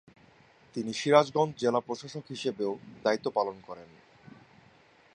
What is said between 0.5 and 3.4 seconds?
তিনি সিরাজগঞ্জ জেলা প্রশাসক হিসেবেও দায়িত্ব